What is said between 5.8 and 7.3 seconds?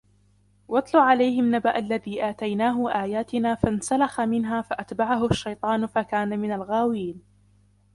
فَكَانَ مِنَ الْغَاوِينَ